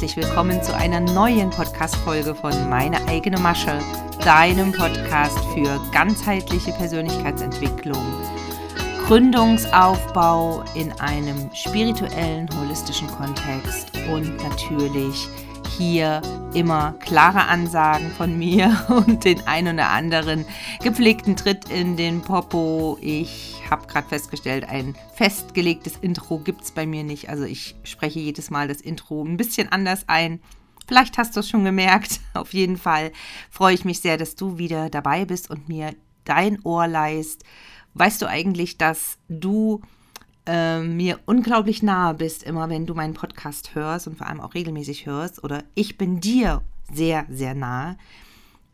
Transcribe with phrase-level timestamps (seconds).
[0.00, 3.80] herzlich willkommen zu einer neuen Podcast-Folge von Meine eigene Masche,
[4.22, 8.06] deinem Podcast für ganzheitliche Persönlichkeitsentwicklung,
[9.08, 15.26] Gründungsaufbau in einem spirituellen, holistischen Kontext und natürlich
[15.76, 16.22] hier
[16.54, 20.44] immer klare Ansagen von mir und den ein oder anderen
[20.80, 22.98] gepflegten Tritt in den Popo.
[23.00, 27.28] Ich habe gerade festgestellt, ein festgelegtes Intro gibt es bei mir nicht.
[27.28, 30.40] Also ich spreche jedes Mal das Intro ein bisschen anders ein.
[30.86, 32.20] Vielleicht hast du es schon gemerkt.
[32.34, 33.12] Auf jeden Fall
[33.50, 35.94] freue ich mich sehr, dass du wieder dabei bist und mir
[36.24, 37.44] dein Ohr leist.
[37.94, 39.82] Weißt du eigentlich, dass du
[40.46, 44.54] äh, mir unglaublich nahe bist, immer wenn du meinen Podcast hörst und vor allem auch
[44.54, 45.44] regelmäßig hörst.
[45.44, 47.96] Oder ich bin dir sehr, sehr nahe.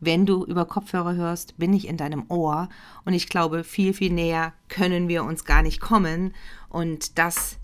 [0.00, 2.68] Wenn du über Kopfhörer hörst, bin ich in deinem Ohr.
[3.04, 6.34] Und ich glaube, viel, viel näher können wir uns gar nicht kommen.
[6.68, 7.58] Und das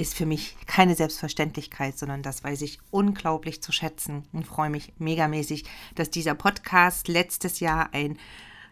[0.00, 4.94] ist für mich keine Selbstverständlichkeit, sondern das weiß ich unglaublich zu schätzen und freue mich
[4.98, 8.18] megamäßig, dass dieser Podcast letztes Jahr ein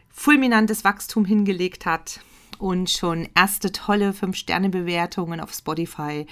[0.08, 2.20] fulminantes Wachstum hingelegt hat
[2.58, 6.26] und schon erste tolle 5-Sterne-Bewertungen auf Spotify.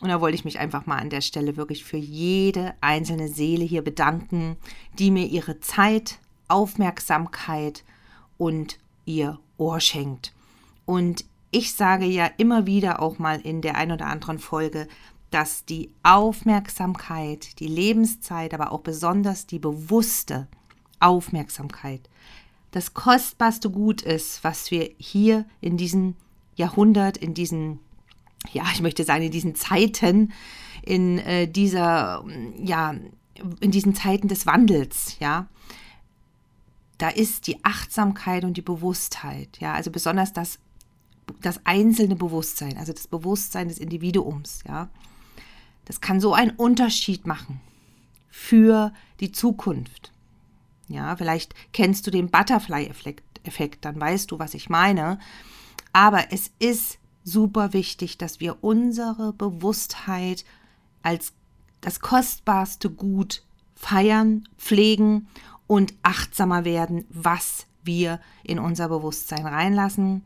[0.00, 3.64] Und da wollte ich mich einfach mal an der Stelle wirklich für jede einzelne Seele
[3.64, 4.56] hier bedanken,
[4.98, 7.84] die mir ihre Zeit, Aufmerksamkeit
[8.38, 10.32] und ihr Ohr schenkt.
[10.86, 14.88] Und ich sage ja immer wieder auch mal in der ein oder anderen Folge,
[15.30, 20.48] dass die Aufmerksamkeit, die Lebenszeit, aber auch besonders die bewusste
[20.98, 22.08] Aufmerksamkeit
[22.70, 26.14] das kostbarste Gut ist, was wir hier in diesem
[26.54, 27.80] Jahrhundert, in diesen,
[28.52, 30.32] ja, ich möchte sagen, in diesen Zeiten,
[30.82, 32.24] in äh, dieser,
[32.62, 32.94] ja,
[33.60, 35.46] in diesen Zeiten des Wandels, ja,
[36.98, 40.58] da ist die Achtsamkeit und die Bewusstheit, ja, also besonders das,
[41.40, 44.88] das einzelne Bewusstsein, also das Bewusstsein des Individuums, ja,
[45.86, 47.60] das kann so einen Unterschied machen
[48.28, 50.12] für die Zukunft.
[50.88, 55.18] Ja, vielleicht kennst du den Butterfly-Effekt, dann weißt du, was ich meine.
[55.92, 60.44] Aber es ist super wichtig, dass wir unsere Bewusstheit
[61.02, 61.32] als
[61.80, 63.42] das kostbarste Gut
[63.74, 65.28] feiern, pflegen
[65.66, 70.22] und achtsamer werden, was wir in unser Bewusstsein reinlassen,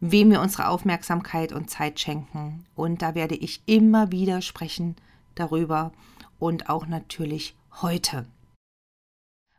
[0.00, 2.64] wem wir unsere Aufmerksamkeit und Zeit schenken.
[2.74, 4.96] Und da werde ich immer wieder sprechen
[5.34, 5.92] darüber
[6.38, 8.26] und auch natürlich heute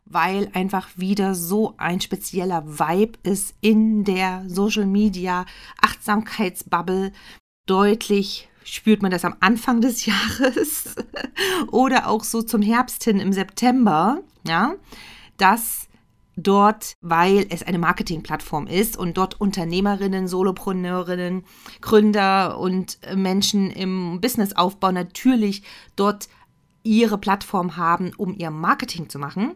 [0.05, 5.45] weil einfach wieder so ein spezieller Vibe ist in der Social Media
[5.81, 7.11] Achtsamkeitsbubble.
[7.65, 10.95] Deutlich spürt man das am Anfang des Jahres
[11.71, 14.75] oder auch so zum Herbst hin im September, ja,
[15.37, 15.87] dass
[16.35, 21.43] dort, weil es eine Marketingplattform ist und dort Unternehmerinnen, Solopreneurinnen,
[21.81, 25.63] Gründer und Menschen im Businessaufbau natürlich
[25.95, 26.27] dort
[26.83, 29.53] ihre Plattform haben, um ihr Marketing zu machen.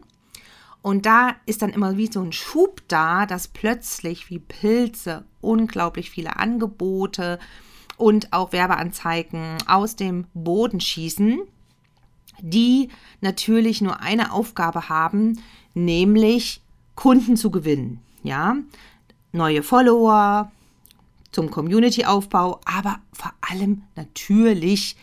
[0.88, 6.08] Und da ist dann immer wie so ein Schub da, dass plötzlich wie Pilze unglaublich
[6.08, 7.38] viele Angebote
[7.98, 11.40] und auch Werbeanzeigen aus dem Boden schießen,
[12.40, 12.88] die
[13.20, 15.42] natürlich nur eine Aufgabe haben,
[15.74, 16.62] nämlich
[16.94, 18.00] Kunden zu gewinnen.
[18.22, 18.56] Ja,
[19.32, 20.50] neue Follower
[21.32, 24.96] zum Community-Aufbau, aber vor allem natürlich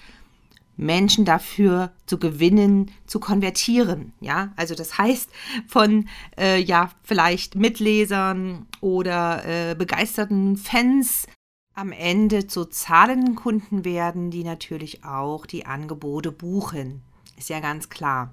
[0.78, 4.14] Menschen dafür zu gewinnen, zu konvertieren.
[4.20, 5.30] Ja, also das heißt
[5.68, 11.28] von äh, ja vielleicht Mitlesern oder äh, begeisterten Fans
[11.74, 17.04] am Ende zu zahlenden Kunden werden, die natürlich auch die Angebote buchen.
[17.38, 18.32] Ist ja ganz klar.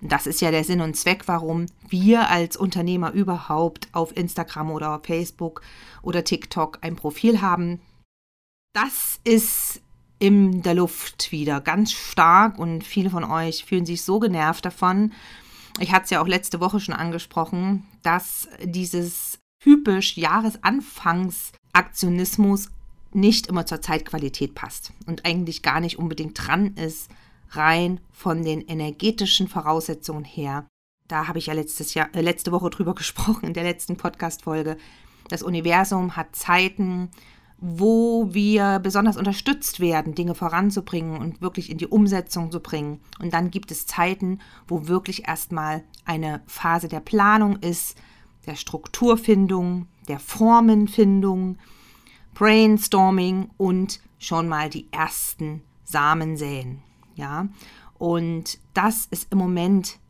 [0.00, 4.70] Und das ist ja der Sinn und Zweck, warum wir als Unternehmer überhaupt auf Instagram
[4.70, 5.62] oder Facebook
[6.02, 7.80] oder TikTok ein Profil haben.
[8.74, 9.80] Das ist
[10.22, 15.12] in der Luft wieder, ganz stark und viele von euch fühlen sich so genervt davon.
[15.80, 22.70] Ich hatte es ja auch letzte Woche schon angesprochen, dass dieses typisch Jahresanfangsaktionismus
[23.12, 27.10] nicht immer zur Zeitqualität passt und eigentlich gar nicht unbedingt dran ist,
[27.50, 30.68] rein von den energetischen Voraussetzungen her.
[31.08, 34.76] Da habe ich ja letztes Jahr, äh, letzte Woche drüber gesprochen in der letzten Podcast-Folge.
[35.30, 37.10] Das Universum hat Zeiten,
[37.64, 43.00] wo wir besonders unterstützt werden, Dinge voranzubringen und wirklich in die Umsetzung zu bringen.
[43.20, 47.96] Und dann gibt es Zeiten, wo wirklich erstmal eine Phase der Planung ist,
[48.46, 51.56] der Strukturfindung, der Formenfindung,
[52.34, 56.82] Brainstorming und schon mal die ersten Samen säen.
[57.14, 57.46] Ja,
[57.96, 60.00] und das ist im Moment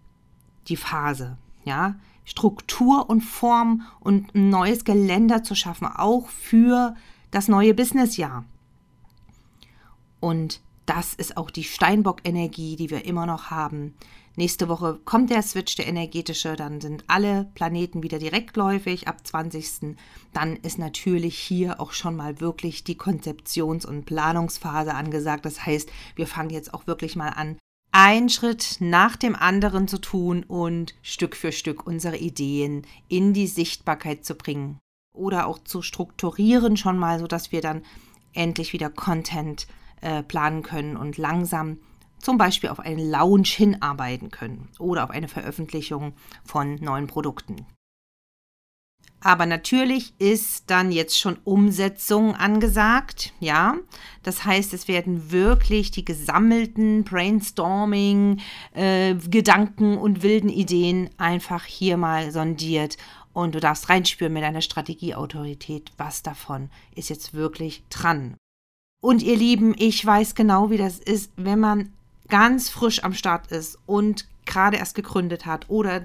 [0.68, 1.36] die Phase.
[1.64, 6.94] Ja, Struktur und Form und ein neues Geländer zu schaffen, auch für
[7.32, 8.44] das neue Businessjahr.
[10.20, 13.94] Und Das ist auch die Steinbock-Energie, die wir immer noch haben.
[14.34, 19.96] Nächste Woche kommt der Switch, der energetische, dann sind alle Planeten wieder direktläufig ab 20.
[20.32, 25.44] Dann ist natürlich hier auch schon mal wirklich die Konzeptions- und Planungsphase angesagt.
[25.44, 27.58] Das heißt, wir fangen jetzt auch wirklich mal an,
[27.92, 33.46] einen Schritt nach dem anderen zu tun und Stück für Stück unsere Ideen in die
[33.46, 34.80] Sichtbarkeit zu bringen
[35.12, 37.82] oder auch zu strukturieren schon mal, sodass wir dann
[38.32, 39.66] endlich wieder Content
[40.00, 41.78] äh, planen können und langsam
[42.18, 46.14] zum Beispiel auf einen Launch hinarbeiten können oder auf eine Veröffentlichung
[46.44, 47.66] von neuen Produkten.
[49.24, 53.76] Aber natürlich ist dann jetzt schon Umsetzung angesagt, ja.
[54.24, 58.40] Das heißt, es werden wirklich die gesammelten Brainstorming,
[58.74, 62.96] äh, Gedanken und wilden Ideen einfach hier mal sondiert
[63.32, 68.36] und du darfst reinspüren mit deiner Strategieautorität, was davon ist jetzt wirklich dran.
[69.02, 71.92] Und ihr Lieben, ich weiß genau, wie das ist, wenn man
[72.28, 76.02] ganz frisch am Start ist und gerade erst gegründet hat oder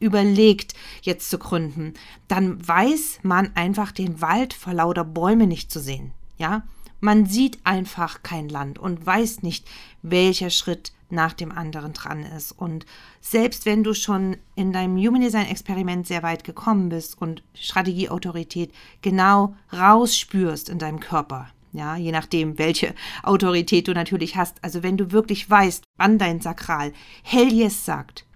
[0.00, 1.94] überlegt, jetzt zu gründen,
[2.26, 6.12] dann weiß man einfach den Wald vor lauter Bäume nicht zu sehen.
[6.38, 6.62] Ja,
[7.00, 9.66] man sieht einfach kein Land und weiß nicht,
[10.02, 12.52] welcher Schritt nach dem anderen dran ist.
[12.52, 12.86] Und
[13.20, 18.72] selbst wenn du schon in deinem Human Design Experiment sehr weit gekommen bist und Strategieautorität
[19.02, 24.62] genau rausspürst in deinem Körper, ja, je nachdem, welche Autorität du natürlich hast.
[24.62, 26.92] Also wenn du wirklich weißt, wann dein Sakral
[27.22, 28.26] Hell Yes sagt,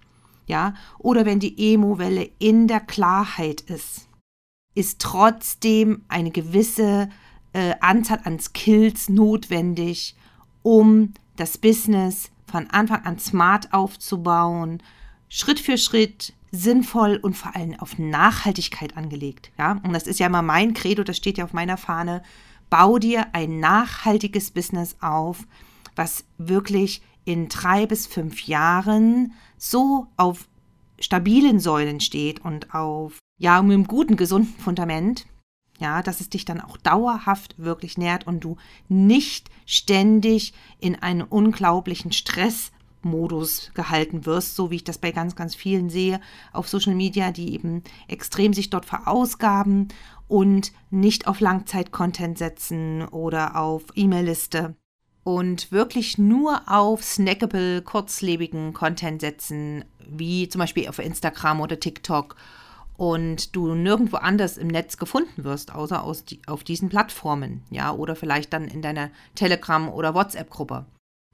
[0.47, 4.07] ja, oder wenn die Emo-Welle in der Klarheit ist,
[4.75, 7.09] ist trotzdem eine gewisse
[7.53, 10.15] äh, Anzahl an Skills notwendig,
[10.61, 14.81] um das Business von Anfang an smart aufzubauen,
[15.27, 19.51] Schritt für Schritt sinnvoll und vor allem auf Nachhaltigkeit angelegt.
[19.57, 22.21] Ja, und das ist ja immer mein Credo, das steht ja auf meiner Fahne
[22.69, 25.45] bau dir ein nachhaltiges Business auf,
[25.97, 30.47] was wirklich in drei bis fünf Jahren so auf
[30.97, 35.25] stabilen Säulen steht und auf, ja, mit einem guten, gesunden Fundament,
[35.79, 38.57] ja, dass es dich dann auch dauerhaft wirklich nährt und du
[38.87, 45.55] nicht ständig in einen unglaublichen Stressmodus gehalten wirst, so wie ich das bei ganz, ganz
[45.55, 46.21] vielen sehe
[46.53, 49.89] auf Social Media, die eben extrem sich dort verausgaben
[50.27, 54.75] und nicht auf Langzeit-Content setzen oder auf E-Mail-Liste
[55.25, 62.35] und wirklich nur auf snackable, kurzlebigen Content setzen, wie zum Beispiel auf Instagram oder TikTok
[62.97, 67.91] und du nirgendwo anders im Netz gefunden wirst, außer aus die, auf diesen Plattformen, ja,
[67.93, 70.85] oder vielleicht dann in deiner Telegram- oder WhatsApp-Gruppe.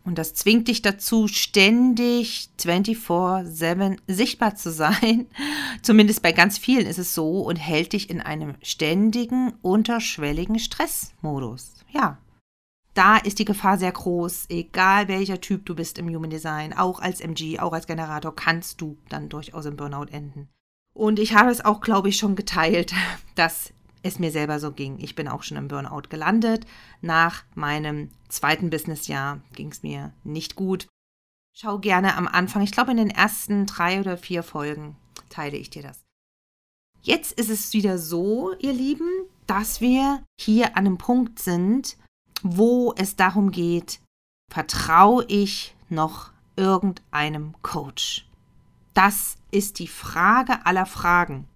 [0.04, 5.28] Und das zwingt dich dazu, ständig 24-7 sichtbar zu sein.
[5.84, 11.76] Zumindest bei ganz vielen ist es so und hält dich in einem ständigen, unterschwelligen Stressmodus.
[11.92, 12.18] Ja.
[12.94, 17.00] Da ist die Gefahr sehr groß, egal welcher Typ du bist im Human Design, auch
[17.00, 20.50] als MG, auch als Generator, kannst du dann durchaus im Burnout enden.
[20.94, 22.94] Und ich habe es auch, glaube ich, schon geteilt,
[23.36, 23.74] dass
[24.04, 24.98] es mir selber so ging.
[25.00, 26.66] Ich bin auch schon im Burnout gelandet.
[27.02, 30.88] Nach meinem zweiten Businessjahr ging es mir nicht gut.
[31.54, 34.96] Schau gerne am Anfang, ich glaube in den ersten drei oder vier Folgen
[35.30, 36.02] teile ich dir das.
[37.02, 39.10] Jetzt ist es wieder so, ihr Lieben,
[39.48, 41.98] dass wir hier an einem Punkt sind,
[42.44, 44.00] wo es darum geht,
[44.52, 48.28] vertraue ich noch irgendeinem Coach?
[48.94, 51.48] Das ist die Frage aller Fragen.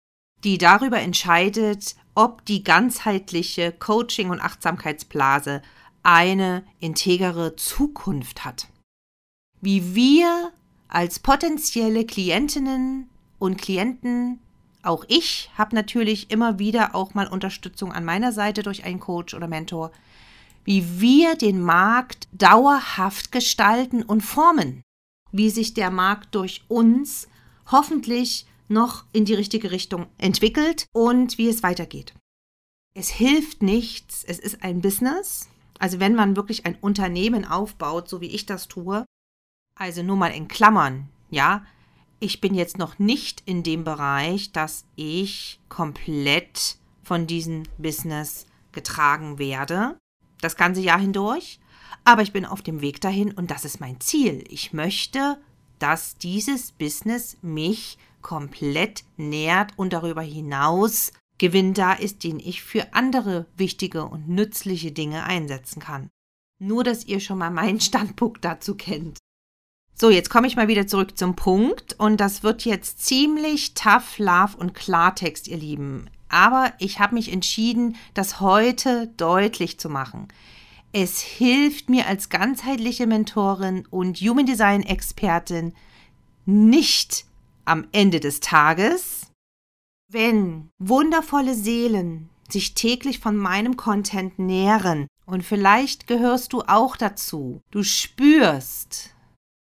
[0.44, 5.62] die darüber entscheidet, ob die ganzheitliche Coaching- und Achtsamkeitsblase
[6.04, 8.68] eine integere Zukunft hat.
[9.62, 10.52] Wie wir
[10.88, 14.40] als potenzielle Klientinnen und Klienten,
[14.84, 19.34] auch ich habe natürlich immer wieder auch mal Unterstützung an meiner Seite durch einen Coach
[19.34, 19.92] oder Mentor,
[20.64, 24.82] wie wir den Markt dauerhaft gestalten und formen,
[25.32, 27.28] wie sich der Markt durch uns
[27.72, 32.14] hoffentlich noch in die richtige Richtung entwickelt und wie es weitergeht.
[32.94, 35.50] Es hilft nichts, es ist ein Business.
[35.80, 39.06] Also wenn man wirklich ein Unternehmen aufbaut, so wie ich das tue,
[39.76, 41.66] also nur mal in Klammern, ja,
[42.20, 49.40] ich bin jetzt noch nicht in dem Bereich, dass ich komplett von diesem Business getragen
[49.40, 49.98] werde,
[50.40, 51.60] das ganze Jahr hindurch.
[52.04, 54.44] Aber ich bin auf dem Weg dahin und das ist mein Ziel.
[54.50, 55.40] Ich möchte,
[55.82, 62.94] dass dieses Business mich komplett nährt und darüber hinaus Gewinn da ist, den ich für
[62.94, 66.10] andere wichtige und nützliche Dinge einsetzen kann.
[66.60, 69.18] Nur, dass ihr schon mal meinen Standpunkt dazu kennt.
[69.96, 74.20] So, jetzt komme ich mal wieder zurück zum Punkt und das wird jetzt ziemlich tough
[74.20, 76.10] love und Klartext, ihr Lieben.
[76.30, 80.28] Aber ich habe mich entschieden, das heute deutlich zu machen.
[80.94, 85.74] Es hilft mir als ganzheitliche Mentorin und Human Design Expertin
[86.46, 87.26] nicht
[87.64, 89.28] am Ende des Tages,
[90.12, 97.62] wenn wundervolle Seelen sich täglich von meinem Content nähren und vielleicht gehörst du auch dazu.
[97.72, 99.16] Du spürst,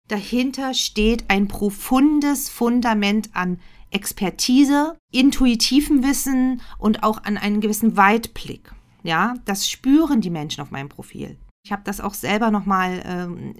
[0.08, 8.72] dahinter steht ein profundes Fundament an Expertise, intuitivem Wissen und auch an einen gewissen Weitblick.
[9.02, 11.38] Ja, das spüren die Menschen auf meinem Profil.
[11.64, 13.54] Ich habe das auch selber nochmal ähm,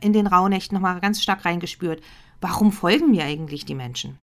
[0.00, 2.02] in den Rauhnächten nochmal ganz stark reingespürt.
[2.40, 4.18] Warum folgen mir eigentlich die Menschen?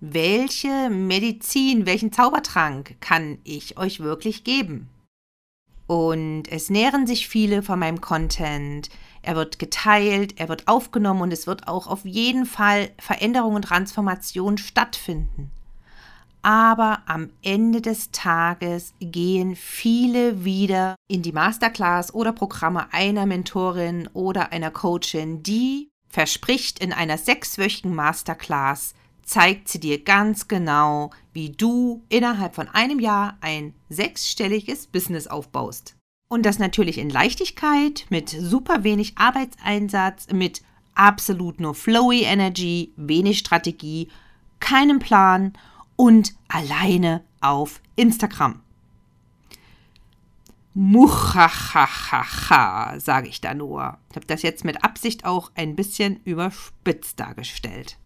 [0.00, 4.90] Welche Medizin, welchen Zaubertrank kann ich euch wirklich geben?
[5.86, 8.90] Und es nähren sich viele von meinem Content.
[9.22, 13.62] Er wird geteilt, er wird aufgenommen und es wird auch auf jeden Fall Veränderung und
[13.62, 15.50] Transformation stattfinden.
[16.46, 24.08] Aber am Ende des Tages gehen viele wieder in die Masterclass oder Programme einer Mentorin
[24.12, 31.50] oder einer Coachin, die verspricht in einer sechswöchigen Masterclass zeigt sie dir ganz genau, wie
[31.50, 35.96] du innerhalb von einem Jahr ein sechsstelliges Business aufbaust.
[36.28, 40.62] Und das natürlich in Leichtigkeit, mit super wenig Arbeitseinsatz, mit
[40.94, 44.10] absolut nur flowy Energy, wenig Strategie,
[44.60, 45.52] keinem Plan
[45.96, 48.62] und alleine auf Instagram.
[50.74, 53.96] Muchachachacha, sage ich da nur.
[54.10, 57.98] Ich habe das jetzt mit Absicht auch ein bisschen überspitzt dargestellt.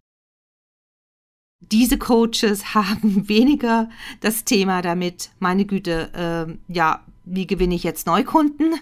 [1.61, 8.06] Diese Coaches haben weniger das Thema damit, meine Güte, äh, ja, wie gewinne ich jetzt
[8.06, 8.78] Neukunden?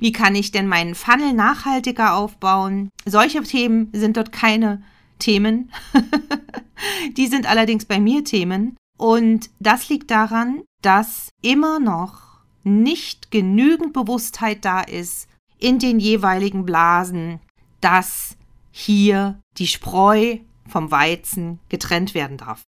[0.00, 2.90] Wie kann ich denn meinen Funnel nachhaltiger aufbauen?
[3.06, 4.82] Solche Themen sind dort keine
[5.24, 5.72] Themen.
[7.16, 8.76] Die sind allerdings bei mir Themen.
[8.98, 15.28] Und das liegt daran, dass immer noch nicht genügend Bewusstheit da ist
[15.58, 17.40] in den jeweiligen Blasen,
[17.80, 18.36] dass
[18.70, 20.38] hier die Spreu
[20.68, 22.62] vom Weizen getrennt werden darf.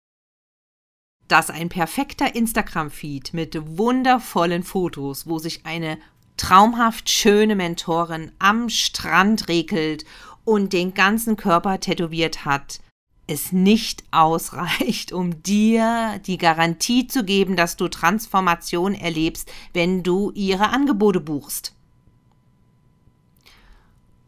[1.26, 5.98] Dass ein perfekter Instagram-Feed mit wundervollen Fotos, wo sich eine
[6.36, 10.04] traumhaft schöne Mentorin am Strand regelt
[10.44, 12.80] und den ganzen Körper tätowiert hat,
[13.26, 20.30] es nicht ausreicht, um dir die Garantie zu geben, dass du Transformation erlebst, wenn du
[20.34, 21.74] ihre Angebote buchst.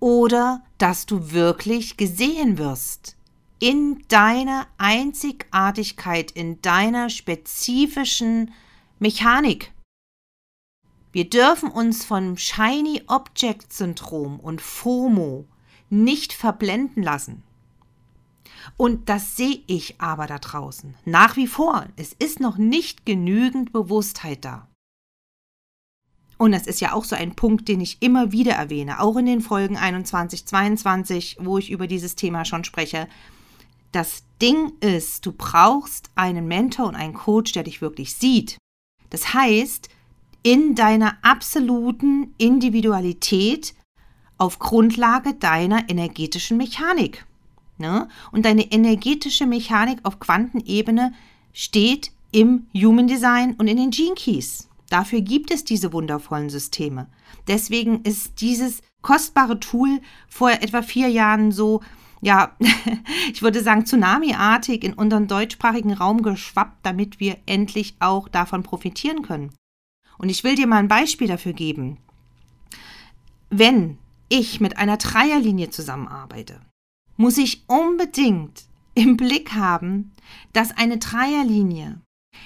[0.01, 3.17] Oder dass du wirklich gesehen wirst
[3.59, 8.53] in deiner Einzigartigkeit, in deiner spezifischen
[8.99, 9.73] Mechanik.
[11.13, 15.47] Wir dürfen uns vom Shiny Object Syndrom und FOMO
[15.91, 17.43] nicht verblenden lassen.
[18.77, 20.95] Und das sehe ich aber da draußen.
[21.05, 21.87] Nach wie vor.
[21.97, 24.69] Es ist noch nicht genügend Bewusstheit da.
[26.39, 29.25] Und das ist ja auch so ein Punkt, den ich immer wieder erwähne, auch in
[29.25, 33.09] den Folgen 21, 22, wo ich über dieses Thema schon spreche.
[33.93, 38.59] Das Ding ist, du brauchst einen Mentor und einen Coach, der dich wirklich sieht.
[39.09, 39.89] Das heißt,
[40.43, 43.75] in deiner absoluten Individualität
[44.39, 47.27] auf Grundlage deiner energetischen Mechanik.
[47.79, 48.09] Ne?
[48.33, 51.13] Und deine energetische Mechanik auf Quantenebene
[51.53, 54.69] steht im Human Design und in den Gene Keys.
[54.89, 57.09] Dafür gibt es diese wundervollen Systeme.
[57.49, 61.81] Deswegen ist dieses kostbare Tool vor etwa vier Jahren so
[62.23, 62.57] ja,
[63.33, 69.23] ich würde sagen, tsunamiartig in unseren deutschsprachigen Raum geschwappt, damit wir endlich auch davon profitieren
[69.23, 69.53] können.
[70.19, 71.99] Und ich will dir mal ein Beispiel dafür geben.
[73.51, 73.99] Wenn
[74.29, 76.61] ich mit einer Dreierlinie zusammenarbeite,
[77.17, 78.65] muss ich unbedingt
[78.95, 80.13] im Blick haben,
[80.53, 82.01] dass eine Dreierlinie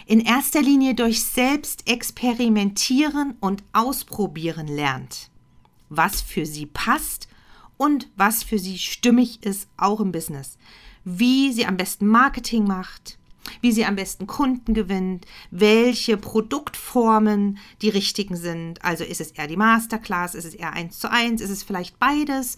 [0.07, 5.31] in erster Linie durch Selbstexperimentieren und Ausprobieren lernt,
[5.89, 7.29] was für sie passt
[7.77, 10.59] und was für sie stimmig ist, auch im Business.
[11.05, 13.19] wie sie am besten Marketing macht,
[13.61, 18.85] wie sie am besten Kunden gewinnt, welche Produktformen die richtigen sind.
[18.85, 21.99] Also ist es eher die Masterclass, ist es eher eins zu eins, ist es vielleicht
[21.99, 22.57] beides.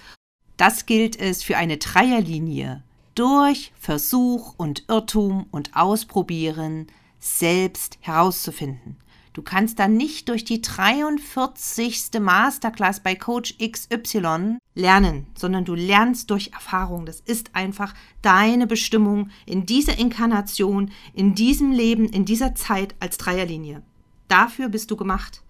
[0.56, 2.82] Das gilt es für eine Dreierlinie
[3.14, 6.86] durch Versuch und Irrtum und Ausprobieren
[7.18, 8.96] selbst herauszufinden.
[9.32, 12.20] Du kannst dann nicht durch die 43.
[12.20, 17.06] Masterclass bei Coach XY lernen, sondern du lernst durch Erfahrung.
[17.06, 23.16] Das ist einfach deine Bestimmung in dieser Inkarnation, in diesem Leben, in dieser Zeit als
[23.16, 23.82] Dreierlinie.
[24.28, 25.42] Dafür bist du gemacht.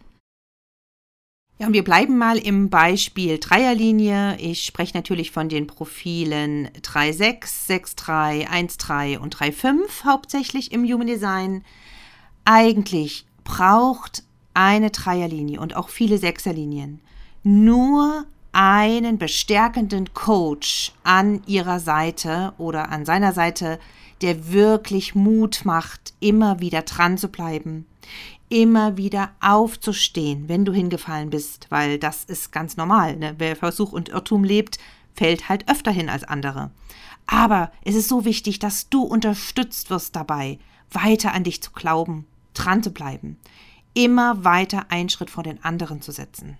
[1.59, 4.37] Ja, und wir bleiben mal im Beispiel Dreierlinie.
[4.39, 11.65] Ich spreche natürlich von den Profilen 3.6, 6.3, 1.3 und 3.5 hauptsächlich im Human Design.
[12.45, 17.01] Eigentlich braucht eine Dreierlinie und auch viele Sechserlinien
[17.43, 23.79] nur einen bestärkenden Coach an ihrer Seite oder an seiner Seite,
[24.21, 27.87] der wirklich Mut macht, immer wieder dran zu bleiben,
[28.49, 33.17] immer wieder aufzustehen, wenn du hingefallen bist, weil das ist ganz normal.
[33.17, 33.35] Ne?
[33.39, 34.79] Wer Versuch und Irrtum lebt,
[35.15, 36.71] fällt halt öfter hin als andere.
[37.27, 40.59] Aber es ist so wichtig, dass du unterstützt wirst dabei,
[40.91, 43.39] weiter an dich zu glauben, dran zu bleiben,
[43.95, 46.57] immer weiter einen Schritt vor den anderen zu setzen.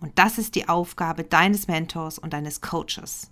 [0.00, 3.30] Und das ist die Aufgabe deines Mentors und deines Coaches.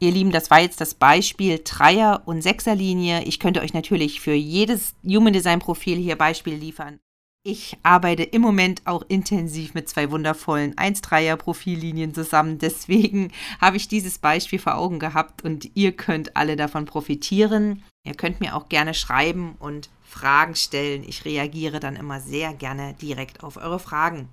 [0.00, 3.22] Ihr Lieben, das war jetzt das Beispiel Dreier- und Sechserlinie.
[3.22, 6.98] Ich könnte euch natürlich für jedes Human Design Profil hier Beispiele liefern.
[7.44, 12.58] Ich arbeite im Moment auch intensiv mit zwei wundervollen 1-3er-Profillinien zusammen.
[12.58, 17.82] Deswegen habe ich dieses Beispiel vor Augen gehabt und ihr könnt alle davon profitieren.
[18.04, 21.02] Ihr könnt mir auch gerne schreiben und Fragen stellen.
[21.02, 24.28] Ich reagiere dann immer sehr gerne direkt auf eure Fragen.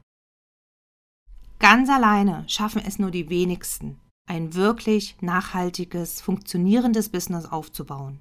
[1.58, 8.20] Ganz alleine schaffen es nur die wenigsten, ein wirklich nachhaltiges, funktionierendes Business aufzubauen.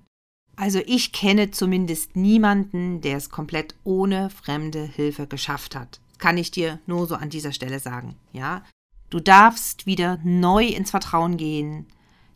[0.58, 6.00] Also ich kenne zumindest niemanden, der es komplett ohne fremde Hilfe geschafft hat.
[6.18, 8.64] Kann ich dir nur so an dieser Stelle sagen, ja?
[9.08, 11.86] Du darfst wieder neu ins Vertrauen gehen,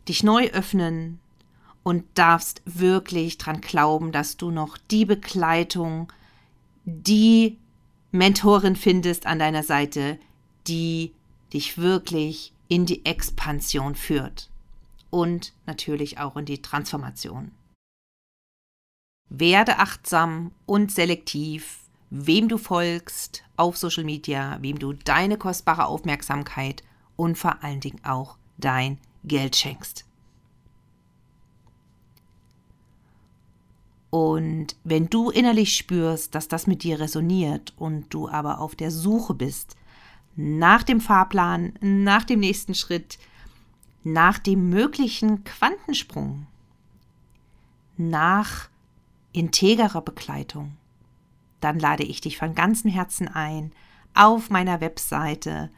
[0.07, 1.19] dich neu öffnen
[1.83, 6.09] und darfst wirklich dran glauben, dass du noch die Begleitung,
[6.85, 7.57] die
[8.13, 10.17] Mentorin findest an deiner Seite,
[10.65, 11.11] die
[11.51, 14.49] dich wirklich in die Expansion führt
[15.09, 17.51] und natürlich auch in die Transformation.
[19.35, 21.79] Werde achtsam und selektiv,
[22.11, 26.83] wem du folgst auf Social Media, wem du deine kostbare Aufmerksamkeit
[27.15, 30.05] und vor allen Dingen auch dein Geld schenkst.
[34.11, 38.91] Und wenn du innerlich spürst, dass das mit dir resoniert und du aber auf der
[38.91, 39.75] Suche bist
[40.35, 43.17] nach dem Fahrplan, nach dem nächsten Schritt,
[44.03, 46.45] nach dem möglichen Quantensprung,
[47.97, 48.69] nach
[49.33, 50.77] integrer Begleitung,
[51.59, 53.71] dann lade ich dich von ganzem Herzen ein,
[54.13, 55.69] auf meiner Webseite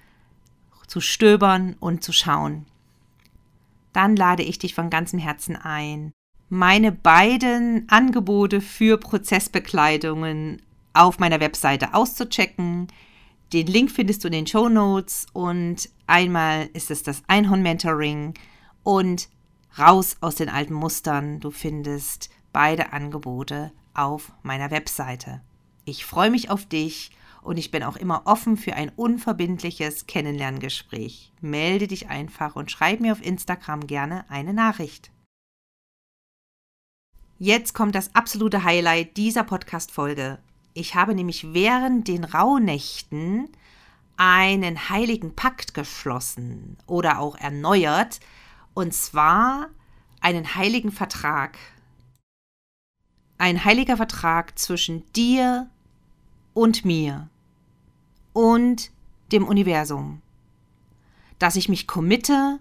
[0.87, 2.65] zu stöbern und zu schauen.
[3.93, 6.11] Dann lade ich dich von ganzem Herzen ein,
[6.49, 10.61] meine beiden Angebote für Prozessbekleidungen
[10.93, 12.87] auf meiner Webseite auszuchecken.
[13.51, 18.33] Den Link findest du in den Show Notes und einmal ist es das Einhorn Mentoring
[18.83, 19.29] und
[19.77, 21.39] raus aus den alten Mustern.
[21.39, 25.41] Du findest beide Angebote auf meiner Webseite.
[25.83, 31.33] Ich freue mich auf dich und ich bin auch immer offen für ein unverbindliches Kennenlerngespräch.
[31.41, 35.11] Melde dich einfach und schreib mir auf Instagram gerne eine Nachricht.
[37.39, 40.39] Jetzt kommt das absolute Highlight dieser Podcast-Folge.
[40.73, 43.49] Ich habe nämlich während den Rauhnächten
[44.15, 48.21] einen heiligen Pakt geschlossen oder auch erneuert,
[48.73, 49.67] und zwar
[50.21, 51.57] einen heiligen Vertrag
[53.37, 55.69] ein heiliger Vertrag zwischen dir
[56.53, 57.29] und mir
[58.33, 58.91] und
[59.31, 60.21] dem Universum,
[61.39, 62.59] dass ich mich committe,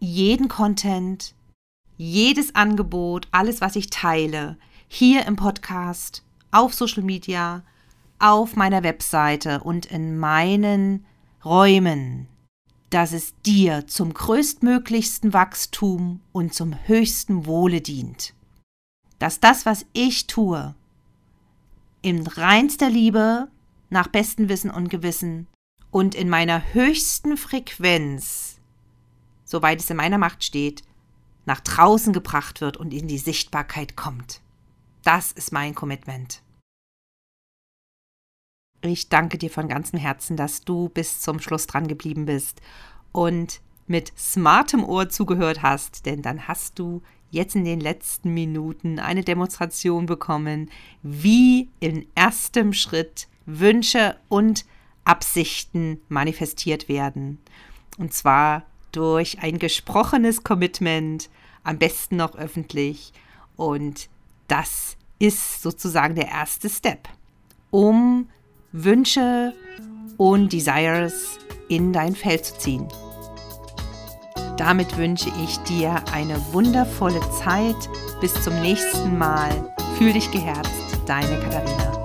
[0.00, 1.34] jeden Content,
[1.96, 7.62] jedes Angebot, alles, was ich teile, hier im Podcast, auf Social Media,
[8.18, 11.04] auf meiner Webseite und in meinen
[11.44, 12.28] Räumen,
[12.90, 18.34] dass es dir zum größtmöglichsten Wachstum und zum höchsten Wohle dient
[19.18, 20.74] dass das, was ich tue,
[22.02, 23.48] in reinster Liebe,
[23.90, 25.46] nach bestem Wissen und Gewissen
[25.90, 28.60] und in meiner höchsten Frequenz,
[29.44, 30.82] soweit es in meiner Macht steht,
[31.46, 34.42] nach draußen gebracht wird und in die Sichtbarkeit kommt.
[35.02, 36.42] Das ist mein Commitment.
[38.82, 42.60] Ich danke dir von ganzem Herzen, dass du bis zum Schluss dran geblieben bist
[43.12, 48.98] und mit smartem Ohr zugehört hast, denn dann hast du jetzt in den letzten Minuten
[48.98, 50.70] eine Demonstration bekommen,
[51.02, 54.64] wie in erstem Schritt Wünsche und
[55.04, 57.38] Absichten manifestiert werden.
[57.98, 61.30] Und zwar durch ein gesprochenes Commitment,
[61.64, 63.12] am besten noch öffentlich.
[63.56, 64.08] Und
[64.46, 67.08] das ist sozusagen der erste Step,
[67.70, 68.28] um
[68.72, 69.54] Wünsche
[70.16, 71.38] und Desires
[71.68, 72.88] in dein Feld zu ziehen.
[74.58, 77.76] Damit wünsche ich dir eine wundervolle Zeit.
[78.20, 79.50] Bis zum nächsten Mal.
[79.96, 80.72] Fühl dich geherzt,
[81.06, 81.97] deine Katharina.